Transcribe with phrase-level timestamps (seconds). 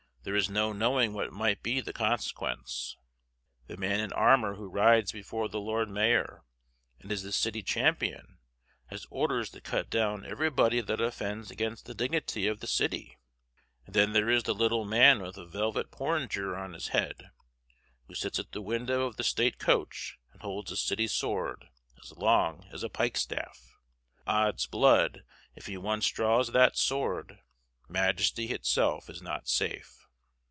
[0.23, 2.95] there is no knowing what might be the consequence.
[3.65, 6.43] The man in armor who rides before the Lord Mayor,
[6.99, 8.37] and is the city champion,
[8.91, 13.17] has orders to cut down everybody that offends against the dignity of the city;
[13.87, 17.31] and then there is the little man with a velvet porringer on his head,
[18.05, 21.67] who sits at the window of the state coach and holds the city sword,
[22.03, 23.75] as long as a pikestaff.
[24.27, 25.23] Odd's blood!
[25.55, 27.39] if he once draws that sword,
[27.89, 29.97] Majesty itself is not safe.